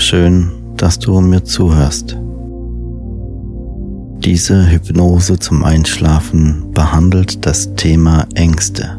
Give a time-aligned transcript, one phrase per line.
[0.00, 2.16] Schön, dass du mir zuhörst.
[4.20, 8.96] Diese Hypnose zum Einschlafen behandelt das Thema Ängste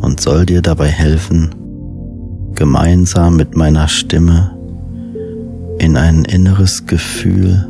[0.00, 1.50] und soll dir dabei helfen,
[2.54, 4.56] gemeinsam mit meiner Stimme
[5.78, 7.68] in ein inneres Gefühl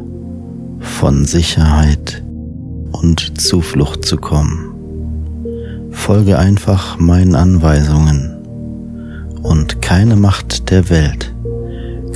[0.81, 2.23] von Sicherheit
[2.93, 5.89] und Zuflucht zu kommen.
[5.93, 8.37] Folge einfach meinen Anweisungen
[9.43, 11.34] und keine Macht der Welt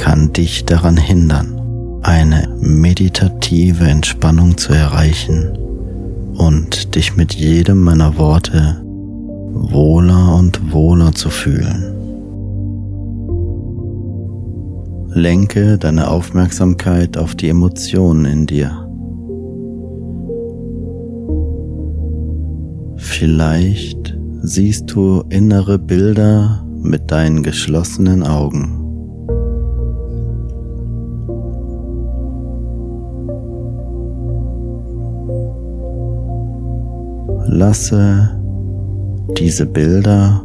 [0.08, 1.60] kann dich daran hindern,
[2.00, 5.54] eine meditative Entspannung zu erreichen
[6.34, 8.82] und dich mit jedem meiner Worte
[9.52, 11.92] wohler und wohler zu fühlen.
[15.12, 18.88] Lenke deine Aufmerksamkeit auf die Emotionen in dir.
[22.96, 28.87] Vielleicht siehst du innere Bilder mit deinen geschlossenen Augen.
[37.50, 38.30] Lasse
[39.38, 40.44] diese Bilder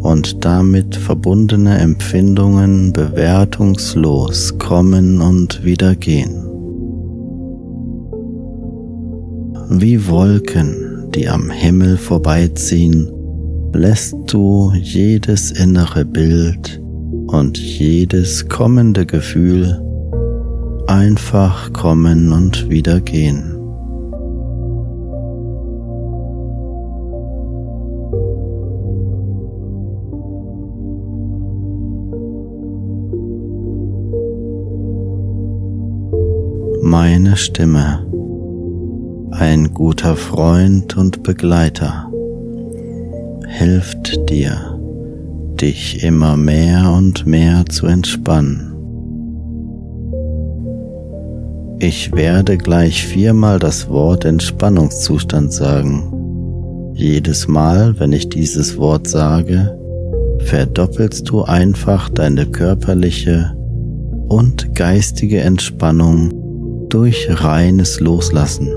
[0.00, 6.34] und damit verbundene Empfindungen bewertungslos kommen und wieder gehen.
[9.68, 13.10] Wie Wolken, die am Himmel vorbeiziehen,
[13.74, 16.80] lässt du jedes innere Bild
[17.26, 19.80] und jedes kommende Gefühl
[20.86, 23.51] einfach kommen und wieder gehen.
[36.92, 38.06] Meine Stimme,
[39.30, 42.12] ein guter Freund und Begleiter,
[43.48, 44.78] hilft dir,
[45.58, 48.74] dich immer mehr und mehr zu entspannen.
[51.78, 56.92] Ich werde gleich viermal das Wort Entspannungszustand sagen.
[56.92, 59.78] Jedes Mal, wenn ich dieses Wort sage,
[60.40, 63.56] verdoppelst du einfach deine körperliche
[64.28, 66.41] und geistige Entspannung
[66.92, 68.68] durch reines Loslassen.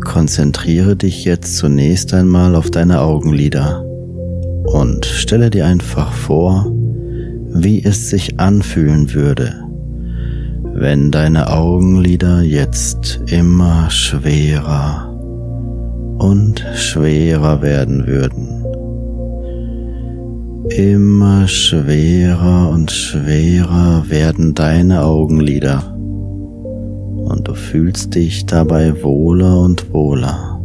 [0.00, 3.84] Konzentriere dich jetzt zunächst einmal auf deine Augenlider
[4.64, 6.72] und stelle dir einfach vor,
[7.52, 9.62] wie es sich anfühlen würde,
[10.72, 15.10] wenn deine Augenlider jetzt immer schwerer
[16.18, 18.63] und schwerer werden würden.
[20.70, 30.62] Immer schwerer und schwerer werden deine Augenlider und du fühlst dich dabei wohler und wohler.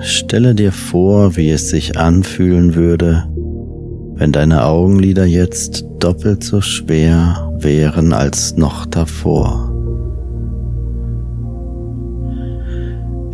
[0.00, 3.24] Stelle dir vor, wie es sich anfühlen würde,
[4.14, 9.75] wenn deine Augenlider jetzt doppelt so schwer wären als noch davor.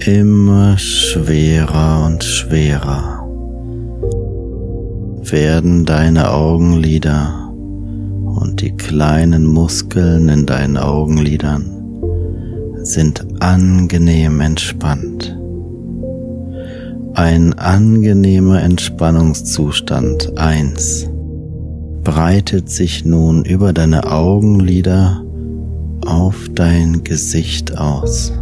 [0.06, 3.24] Immer schwerer und schwerer
[5.30, 7.52] werden deine Augenlider
[8.24, 11.70] und die kleinen Muskeln in deinen Augenlidern
[12.82, 15.38] sind angenehm entspannt.
[17.14, 21.08] Ein angenehmer Entspannungszustand 1
[22.02, 25.22] breitet sich nun über deine Augenlider
[26.04, 28.32] auf dein Gesicht aus.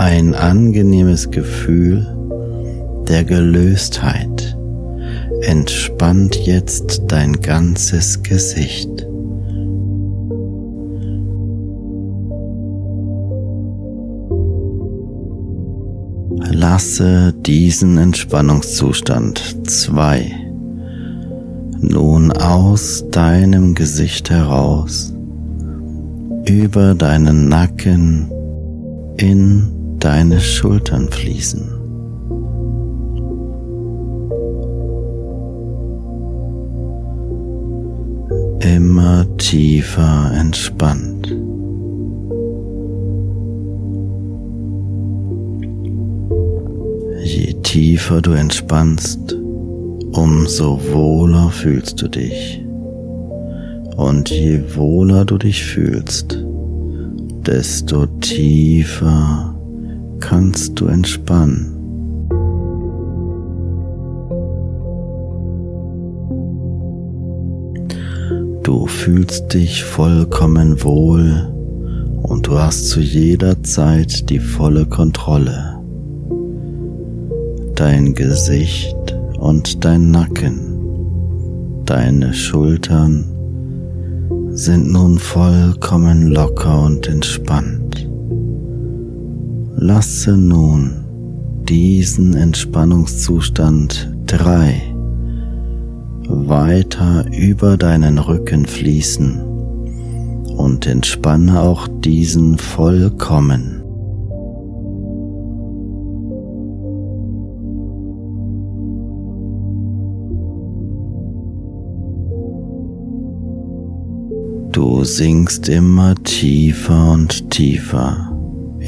[0.00, 2.06] Ein angenehmes Gefühl
[3.06, 4.56] der Gelöstheit
[5.42, 8.88] entspannt jetzt dein ganzes Gesicht.
[16.50, 20.32] Lasse diesen Entspannungszustand 2
[21.78, 25.12] nun aus deinem Gesicht heraus
[26.46, 28.30] über deinen Nacken
[29.18, 31.68] in deine Schultern fließen.
[38.60, 41.28] Immer tiefer entspannt.
[47.22, 49.36] Je tiefer du entspannst,
[50.12, 52.64] umso wohler fühlst du dich.
[53.96, 56.44] Und je wohler du dich fühlst,
[57.46, 59.59] desto tiefer
[60.20, 61.76] kannst du entspannen.
[68.62, 71.52] Du fühlst dich vollkommen wohl
[72.22, 75.80] und du hast zu jeder Zeit die volle Kontrolle
[77.80, 80.60] dein Gesicht und dein Nacken,
[81.86, 83.24] deine Schultern
[84.50, 87.79] sind nun vollkommen locker und entspannt.
[89.82, 90.92] Lasse nun
[91.66, 94.74] diesen Entspannungszustand 3
[96.28, 99.40] weiter über deinen Rücken fließen
[100.54, 103.82] und entspanne auch diesen vollkommen.
[114.72, 118.29] Du sinkst immer tiefer und tiefer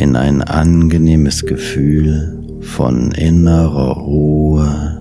[0.02, 5.00] in ein angenehmes Gefühl von innerer Ruhe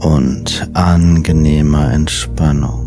[0.00, 2.84] und angenehmer Entspannung.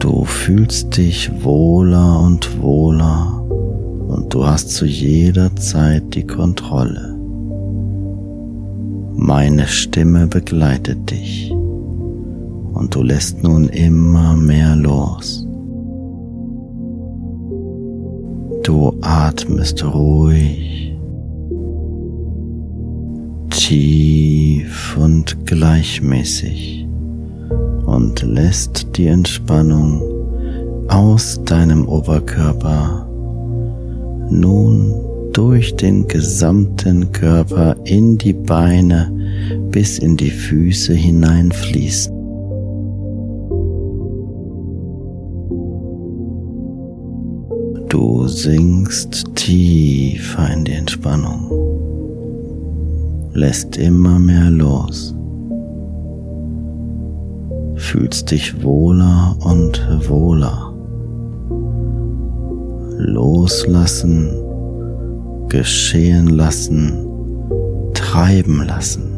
[0.00, 3.44] Du fühlst dich wohler und wohler
[4.08, 7.16] und du hast zu jeder Zeit die Kontrolle.
[9.14, 15.46] Meine Stimme begleitet dich und du lässt nun immer mehr los.
[18.62, 20.94] Du atmest ruhig,
[23.50, 26.86] tief und gleichmäßig
[27.86, 30.02] und lässt die Entspannung
[30.88, 33.08] aus deinem Oberkörper
[34.30, 34.94] nun
[35.32, 39.10] durch den gesamten Körper in die Beine
[39.70, 42.19] bis in die Füße hineinfließen.
[47.90, 51.50] Du sinkst tiefer in die Entspannung,
[53.34, 55.12] lässt immer mehr los,
[57.74, 60.72] fühlst dich wohler und wohler.
[62.96, 64.30] Loslassen,
[65.48, 66.92] geschehen lassen,
[67.92, 69.09] treiben lassen.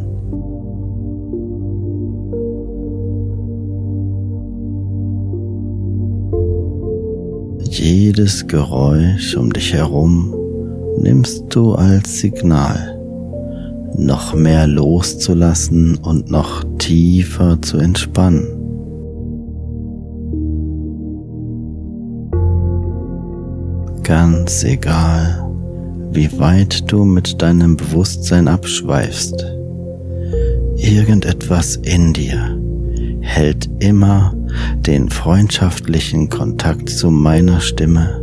[7.82, 10.32] Jedes Geräusch um dich herum
[11.00, 12.96] nimmst du als Signal,
[13.98, 18.46] noch mehr loszulassen und noch tiefer zu entspannen.
[24.04, 25.44] Ganz egal,
[26.12, 29.44] wie weit du mit deinem Bewusstsein abschweifst,
[30.76, 32.56] irgendetwas in dir
[33.22, 34.36] hält immer
[34.76, 38.20] den freundschaftlichen Kontakt zu meiner Stimme.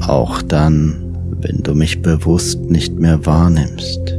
[0.00, 4.18] Auch dann, wenn du mich bewusst nicht mehr wahrnimmst,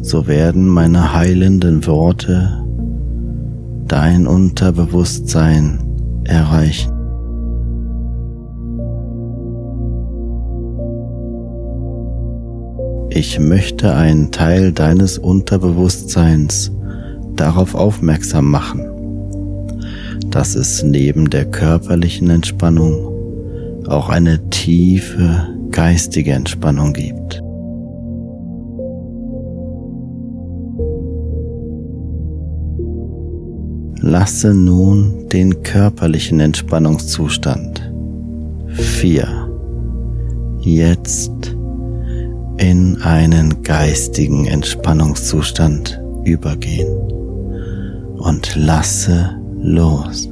[0.00, 2.64] so werden meine heilenden Worte
[3.86, 5.78] dein Unterbewusstsein
[6.24, 6.92] erreichen.
[13.10, 16.70] Ich möchte einen Teil deines Unterbewusstseins
[17.40, 18.84] darauf aufmerksam machen,
[20.30, 23.14] dass es neben der körperlichen Entspannung
[23.86, 27.42] auch eine tiefe geistige Entspannung gibt.
[34.00, 37.92] Lasse nun den körperlichen Entspannungszustand.
[38.68, 39.48] 4
[40.60, 41.56] jetzt
[42.58, 47.07] in einen geistigen Entspannungszustand übergehen
[48.18, 50.28] und lasse los.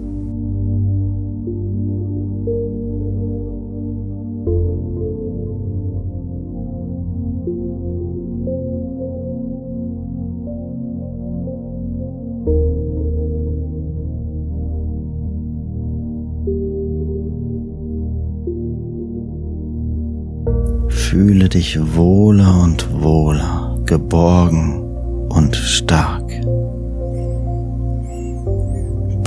[20.89, 24.83] Fühle dich wohler und wohler, geborgen
[25.29, 26.46] und stark.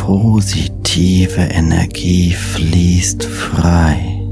[0.09, 4.23] Positive Energie fließt frei.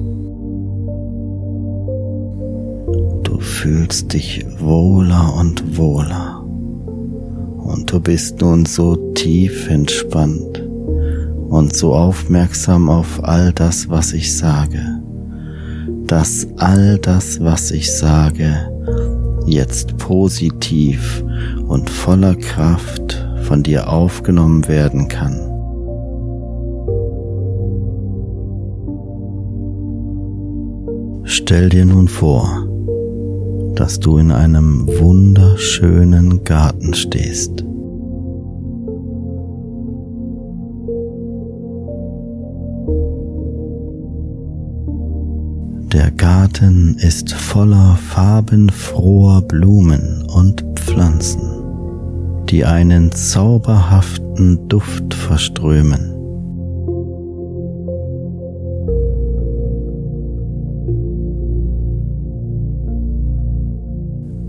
[3.22, 6.44] Du fühlst dich wohler und wohler.
[7.60, 10.68] Und du bist nun so tief entspannt
[11.48, 14.82] und so aufmerksam auf all das, was ich sage,
[16.08, 18.68] dass all das, was ich sage,
[19.46, 21.24] jetzt positiv
[21.68, 25.47] und voller Kraft von dir aufgenommen werden kann.
[31.48, 32.68] Stell dir nun vor,
[33.76, 37.64] dass du in einem wunderschönen Garten stehst.
[45.94, 51.40] Der Garten ist voller farbenfroher Blumen und Pflanzen,
[52.50, 56.17] die einen zauberhaften Duft verströmen.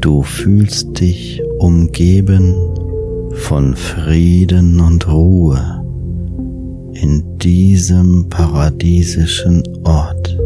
[0.01, 2.55] Du fühlst dich umgeben
[3.33, 5.85] von Frieden und Ruhe
[6.93, 10.39] in diesem paradiesischen Ort.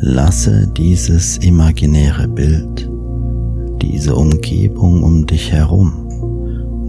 [0.00, 2.88] Lasse dieses imaginäre Bild,
[3.80, 5.92] diese Umgebung um dich herum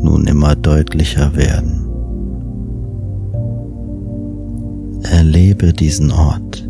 [0.04, 1.83] nun immer deutlicher werden.
[5.04, 6.68] Erlebe diesen Ort,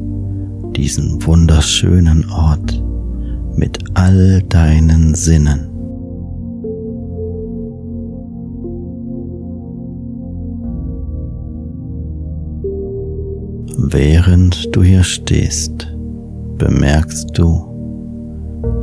[0.75, 2.84] diesen wunderschönen Ort
[3.56, 5.70] mit all deinen Sinnen.
[13.78, 15.88] Während du hier stehst,
[16.58, 17.70] bemerkst du,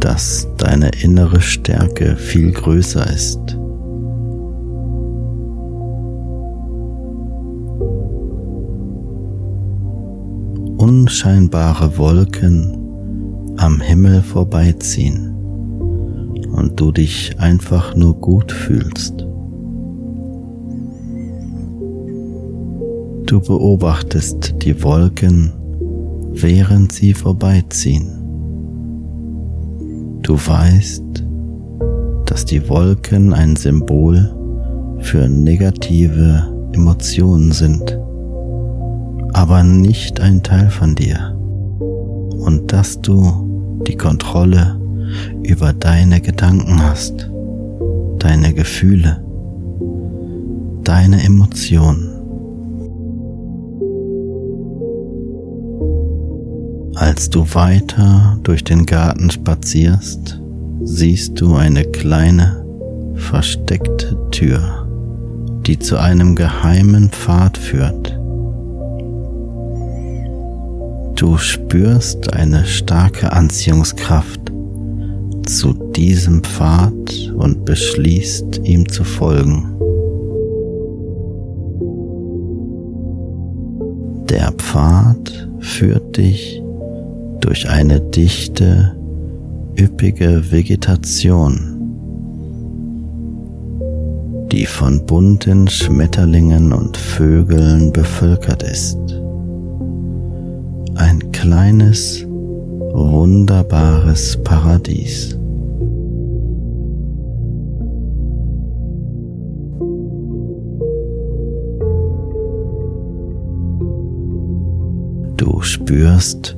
[0.00, 3.59] dass deine innere Stärke viel größer ist
[10.80, 15.34] unscheinbare Wolken am Himmel vorbeiziehen
[16.52, 19.26] und du dich einfach nur gut fühlst.
[23.26, 25.52] Du beobachtest die Wolken,
[26.32, 28.16] während sie vorbeiziehen.
[30.22, 31.24] Du weißt,
[32.24, 34.34] dass die Wolken ein Symbol
[35.00, 38.00] für negative Emotionen sind
[39.40, 41.34] aber nicht ein Teil von dir
[42.44, 44.78] und dass du die Kontrolle
[45.42, 47.30] über deine Gedanken hast,
[48.18, 49.24] deine Gefühle,
[50.84, 52.10] deine Emotionen.
[56.96, 60.38] Als du weiter durch den Garten spazierst,
[60.82, 62.62] siehst du eine kleine,
[63.14, 64.86] versteckte Tür,
[65.66, 68.19] die zu einem geheimen Pfad führt.
[71.20, 74.40] Du spürst eine starke Anziehungskraft
[75.44, 79.66] zu diesem Pfad und beschließt ihm zu folgen.
[84.30, 86.62] Der Pfad führt dich
[87.40, 88.96] durch eine dichte,
[89.78, 91.58] üppige Vegetation,
[94.50, 99.19] die von bunten Schmetterlingen und Vögeln bevölkert ist.
[101.00, 102.26] Ein kleines,
[102.92, 105.30] wunderbares Paradies.
[115.38, 116.54] Du spürst,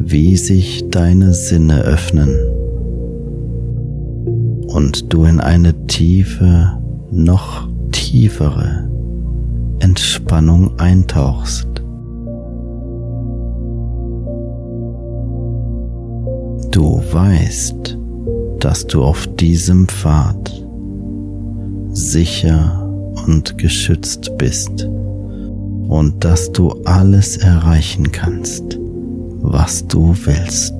[0.00, 2.34] wie sich deine Sinne öffnen
[4.66, 8.90] und du in eine tiefe, noch tiefere
[9.78, 11.75] Entspannung eintauchst.
[16.76, 17.96] Du weißt,
[18.60, 20.62] dass du auf diesem Pfad
[21.88, 22.86] sicher
[23.26, 28.78] und geschützt bist und dass du alles erreichen kannst,
[29.40, 30.74] was du willst.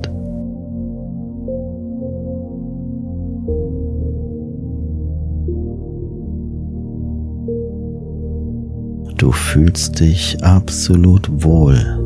[9.17, 11.96] Du fühlst dich absolut wohl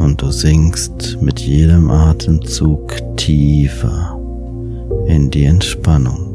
[0.00, 4.18] und du sinkst mit jedem Atemzug tiefer
[5.06, 6.26] in die Entspannung.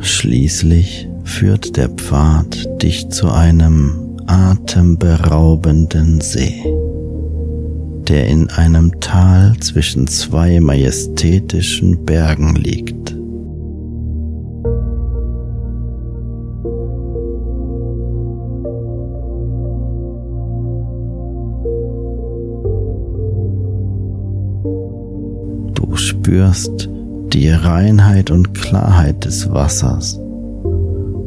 [0.00, 6.62] Schließlich führt der Pfad dich zu einem atemberaubenden See,
[8.06, 13.13] der in einem Tal zwischen zwei majestätischen Bergen liegt.
[26.34, 26.88] Spürst
[27.32, 30.18] die Reinheit und Klarheit des Wassers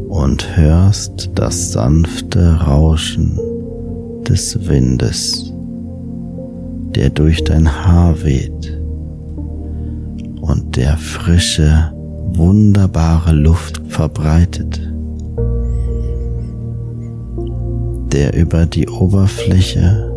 [0.10, 3.40] und hörst das sanfte Rauschen
[4.28, 5.54] des Windes,
[6.94, 8.78] der durch dein Haar weht
[10.42, 11.94] und der frische,
[12.34, 14.82] wunderbare Luft verbreitet,
[18.12, 20.12] der über die Oberfläche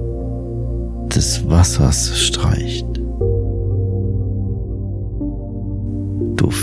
[1.15, 2.90] des Wassers streicht.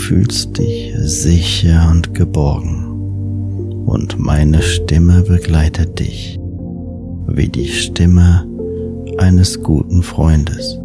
[0.08, 6.40] Fühlst dich sicher und geborgen und meine Stimme begleitet dich
[7.26, 8.48] wie die Stimme
[9.18, 10.78] eines guten Freundes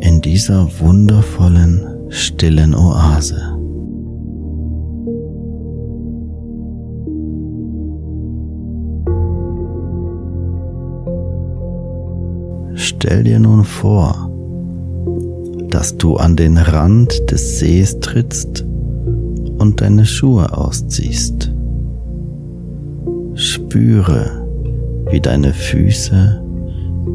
[0.00, 3.42] in dieser wundervollen, stillen Oase.
[12.74, 14.30] Stell dir nun vor,
[15.76, 18.64] dass du an den Rand des Sees trittst
[19.58, 21.52] und deine Schuhe ausziehst.
[23.34, 24.48] Spüre,
[25.10, 26.42] wie deine Füße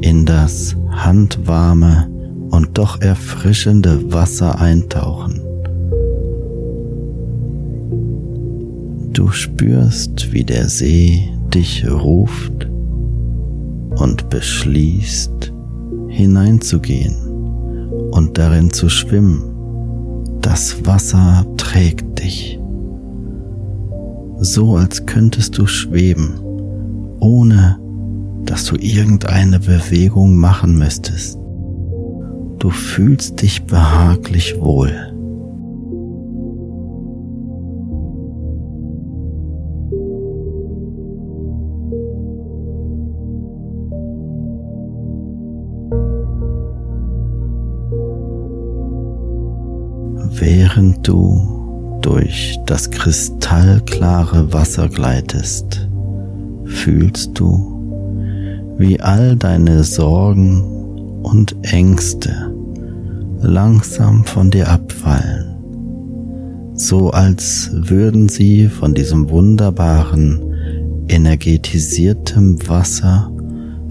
[0.02, 2.08] in das handwarme
[2.52, 5.42] und doch erfrischende Wasser eintauchen.
[9.12, 12.70] Du spürst, wie der See dich ruft
[13.96, 15.52] und beschließt,
[16.10, 17.31] hineinzugehen
[18.12, 19.44] und darin zu schwimmen.
[20.42, 22.60] Das Wasser trägt dich,
[24.40, 26.40] so als könntest du schweben,
[27.20, 27.80] ohne
[28.46, 31.38] dass du irgendeine Bewegung machen müsstest.
[32.58, 35.11] Du fühlst dich behaglich wohl.
[50.74, 55.90] Während du durch das kristallklare Wasser gleitest,
[56.64, 60.62] fühlst du, wie all deine Sorgen
[61.24, 62.56] und Ängste
[63.42, 65.58] langsam von dir abfallen,
[66.76, 70.40] so als würden sie von diesem wunderbaren,
[71.10, 73.30] energetisiertem Wasser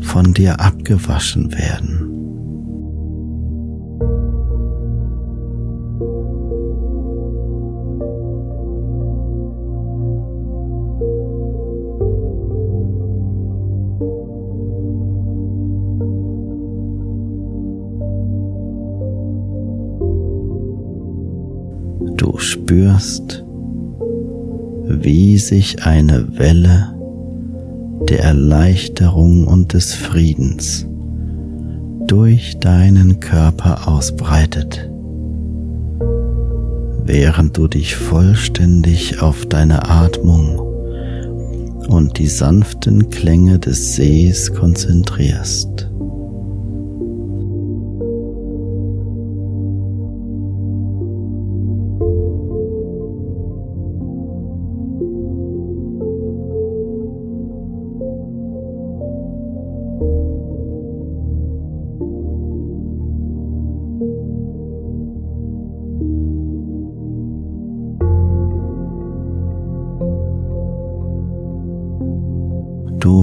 [0.00, 2.09] von dir abgewaschen werden.
[22.70, 23.44] Spürst,
[24.86, 26.94] wie sich eine Welle
[28.08, 30.86] der Erleichterung und des Friedens
[32.06, 34.88] durch deinen Körper ausbreitet,
[37.04, 40.60] während du dich vollständig auf deine Atmung
[41.88, 45.89] und die sanften Klänge des Sees konzentrierst.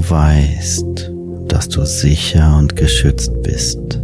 [0.09, 1.11] Weißt,
[1.47, 3.99] dass du sicher und geschützt bist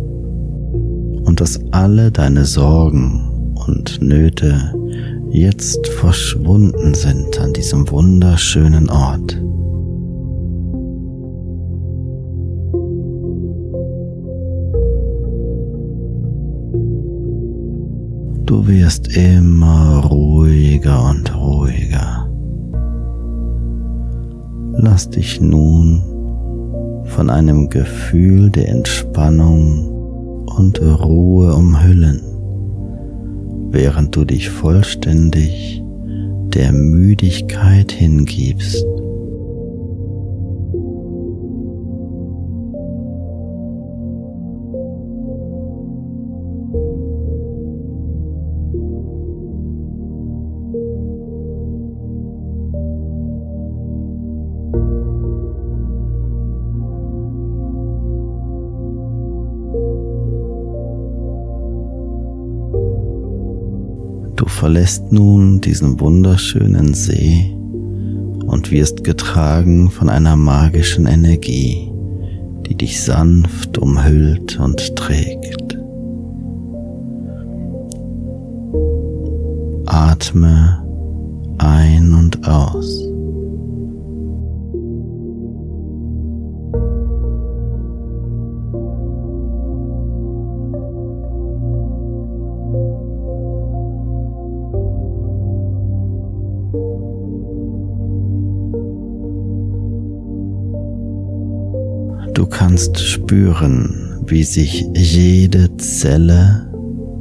[1.23, 4.73] und dass alle deine Sorgen und Nöte
[5.31, 9.39] jetzt verschwunden sind an diesem wunderschönen Ort.
[18.45, 22.22] Du wirst immer ruhiger und ruhiger.
[24.75, 26.01] Lass dich nun
[27.05, 32.21] von einem Gefühl der Entspannung und Ruhe umhüllen,
[33.71, 35.83] während du dich vollständig
[36.53, 38.85] der Müdigkeit hingibst.
[64.73, 67.55] Verlässt nun diesen wunderschönen See
[68.47, 71.91] und wirst getragen von einer magischen Energie,
[72.65, 75.77] die dich sanft umhüllt und trägt.
[79.85, 80.83] Atme
[81.59, 83.12] ein und aus.
[102.73, 106.73] Kannst spüren, wie sich jede Zelle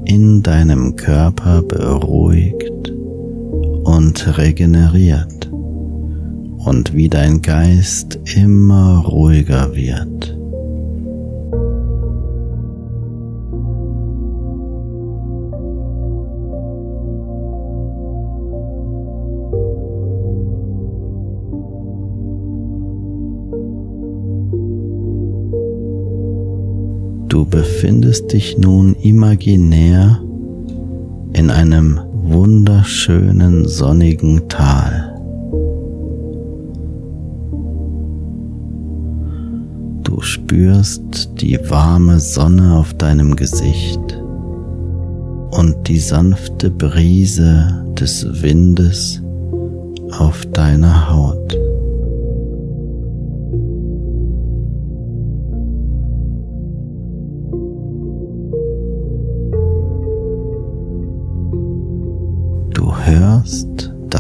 [0.07, 2.91] in deinem Körper beruhigt
[3.85, 10.32] und regeneriert und wie dein Geist immer ruhiger wird.
[28.13, 30.21] Befindest dich nun imaginär
[31.33, 35.19] in einem wunderschönen sonnigen Tal.
[40.05, 44.21] Du spürst die warme Sonne auf deinem Gesicht
[45.53, 49.23] und die sanfte Brise des Windes
[50.19, 51.62] auf deiner Haut.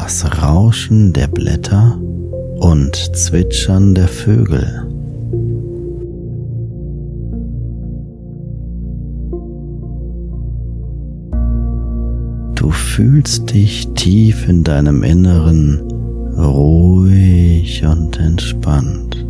[0.02, 1.96] Das Rauschen der Blätter
[2.56, 4.84] und Zwitschern der Vögel.
[12.56, 15.80] Du fühlst dich tief in deinem Inneren
[16.36, 19.24] ruhig und entspannt.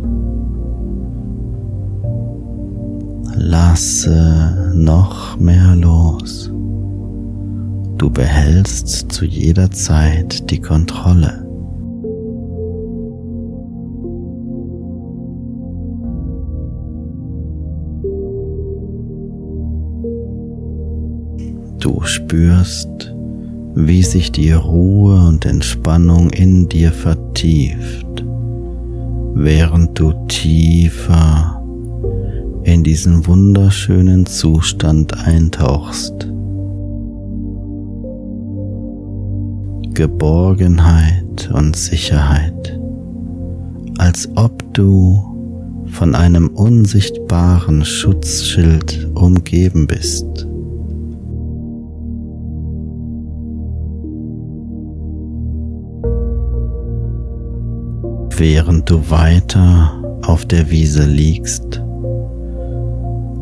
[3.35, 6.52] Lasse noch mehr los.
[7.97, 11.43] Du behältst zu jeder Zeit die Kontrolle.
[21.79, 23.13] Du spürst,
[23.75, 28.23] wie sich die Ruhe und Entspannung in dir vertieft,
[29.33, 31.61] während du tiefer
[32.63, 36.32] in diesen wunderschönen Zustand eintauchst.
[39.93, 42.79] Geborgenheit und Sicherheit,
[43.99, 50.25] als ob du von einem unsichtbaren Schutzschild umgeben bist.
[58.35, 61.83] Während du weiter auf der Wiese liegst,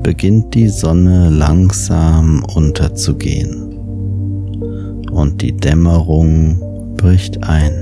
[0.04, 3.71] beginnt die Sonne langsam unterzugehen
[5.12, 7.74] und die Dämmerung bricht ein.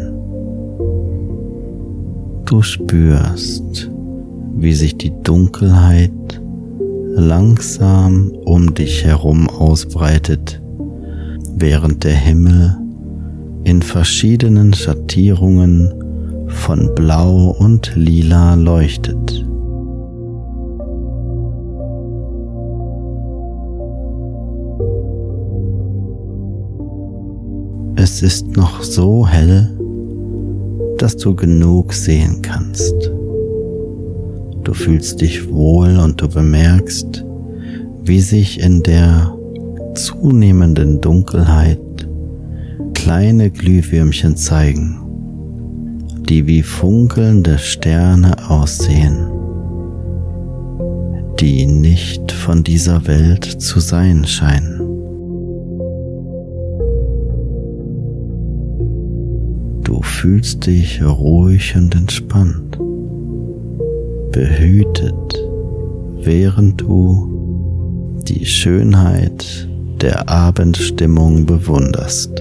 [2.45, 3.89] Du spürst,
[4.55, 6.11] wie sich die Dunkelheit
[7.15, 10.61] langsam um dich herum ausbreitet,
[11.55, 12.75] während der Himmel
[13.63, 15.93] in verschiedenen Schattierungen
[16.47, 19.45] von Blau und Lila leuchtet.
[28.01, 29.69] Es ist noch so hell,
[30.99, 32.95] dass du genug sehen kannst.
[34.63, 37.25] Du fühlst dich wohl und du bemerkst,
[38.01, 39.35] wie sich in der
[39.95, 42.07] zunehmenden Dunkelheit
[42.93, 45.01] kleine Glühwürmchen zeigen,
[46.29, 49.29] die wie funkelnde Sterne aussehen,
[51.37, 54.78] die nicht von dieser Welt zu sein scheinen.
[60.19, 62.77] Fühlst dich ruhig und entspannt,
[64.33, 65.47] behütet,
[66.21, 69.69] während du die Schönheit
[70.01, 72.33] der Abendstimmung bewunderst.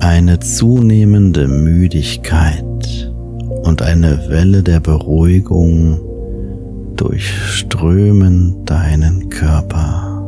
[0.00, 2.64] Eine zunehmende Müdigkeit
[3.62, 6.09] und eine Welle der Beruhigung
[7.00, 10.22] durchströmen deinen Körper,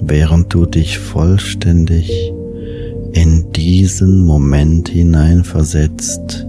[0.00, 2.32] während du dich vollständig
[3.12, 6.46] in diesen Moment hineinversetzt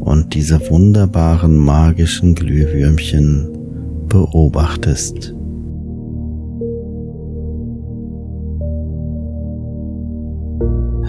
[0.00, 3.48] und diese wunderbaren magischen Glühwürmchen
[4.08, 5.32] beobachtest.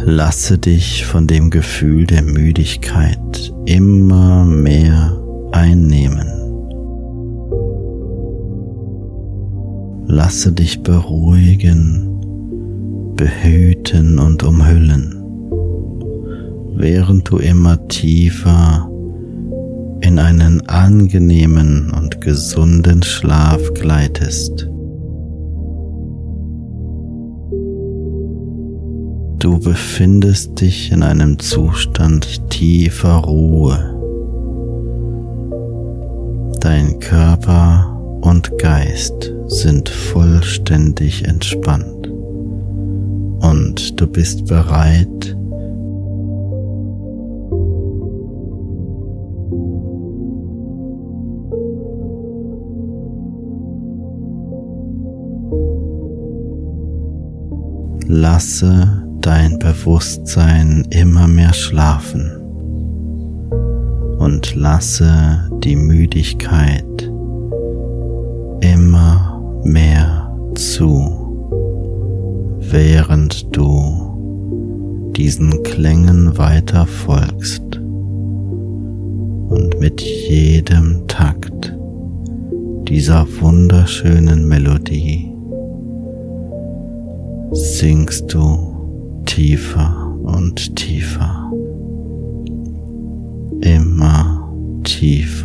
[0.05, 5.19] Lasse dich von dem Gefühl der Müdigkeit immer mehr
[5.51, 6.40] einnehmen.
[10.13, 12.19] Lasse dich beruhigen
[13.15, 15.15] behüten und umhüllen,
[16.75, 18.89] während du immer tiefer
[20.01, 24.67] in einen angenehmen und gesunden Schlaf gleitest.
[29.39, 33.95] Du befindest dich in einem Zustand tiefer Ruhe.
[36.59, 37.90] Dein Körper
[38.21, 42.07] und Geist sind vollständig entspannt.
[43.41, 45.35] Und du bist bereit,
[58.07, 62.29] Lasse dein Bewusstsein immer mehr schlafen
[64.19, 67.10] und lasse die Müdigkeit
[68.61, 71.21] immer mehr zu
[72.59, 77.77] während du diesen Klängen weiter folgst
[79.49, 81.75] und mit jedem Takt
[82.87, 85.31] dieser wunderschönen Melodie
[87.51, 91.51] sinkst du tiefer und tiefer,
[93.61, 94.49] immer
[94.83, 95.40] tiefer.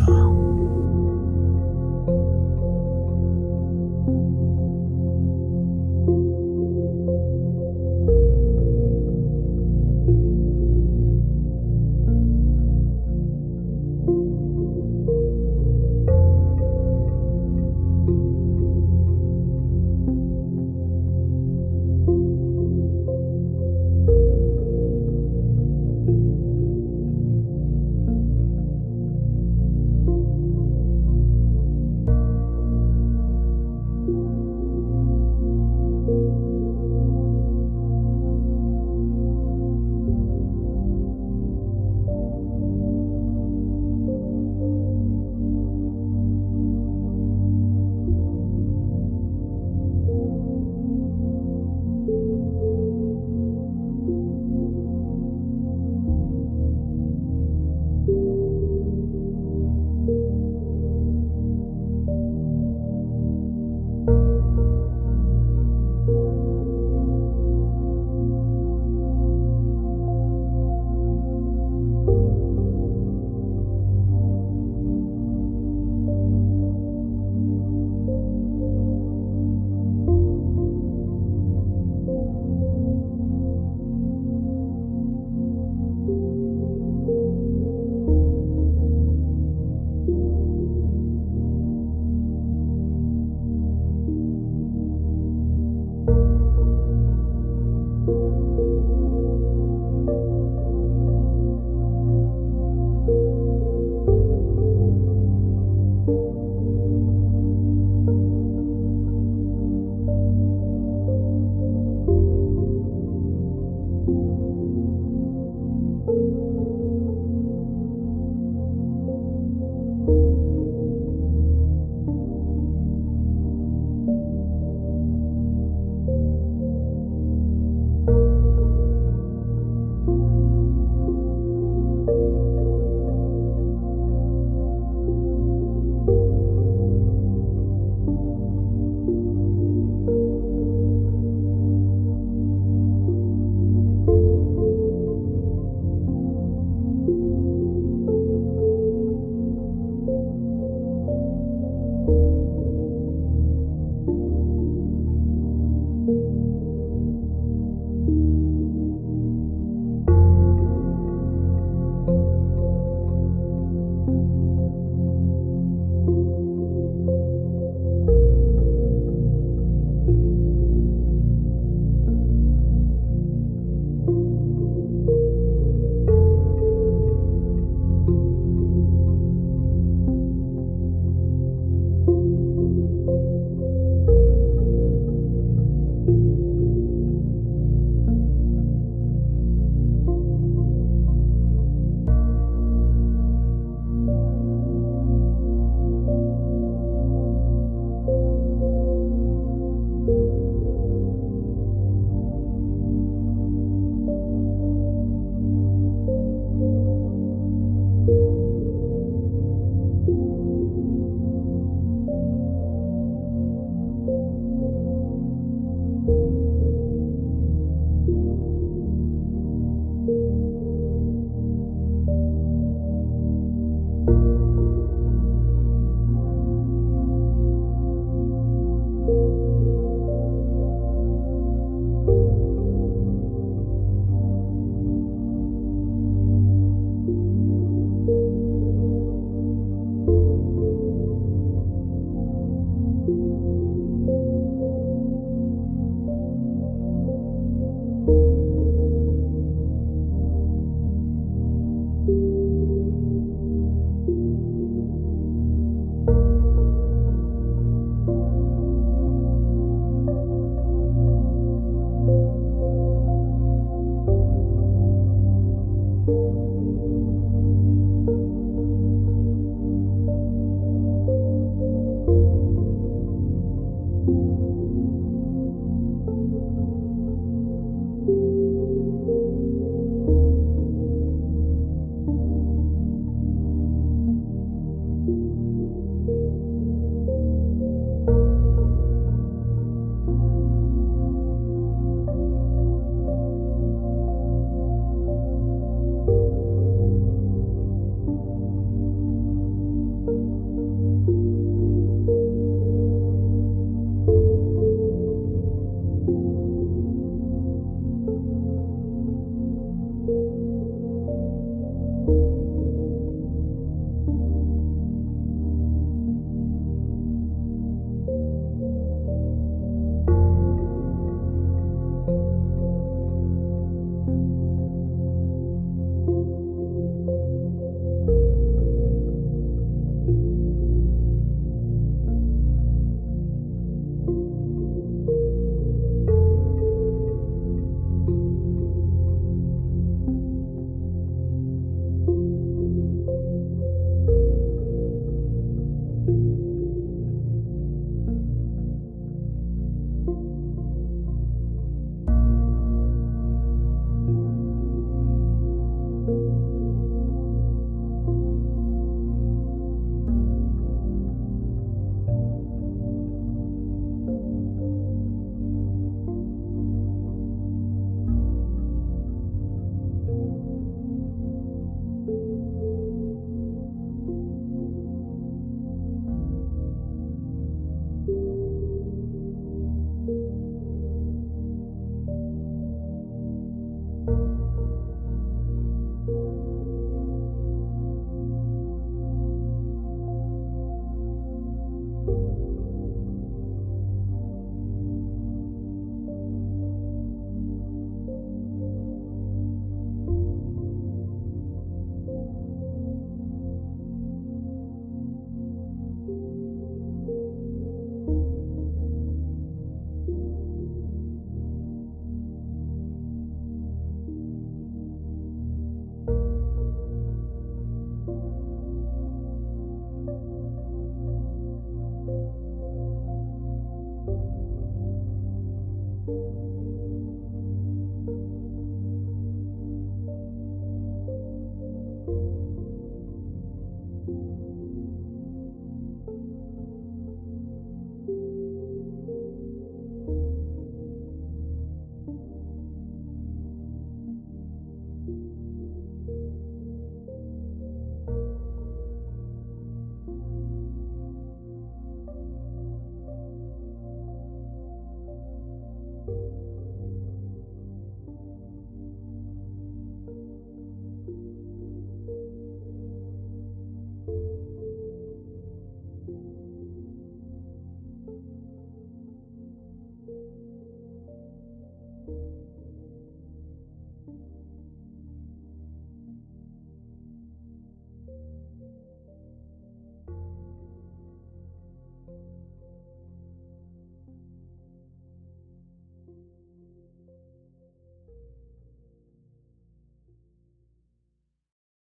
[426.07, 426.46] you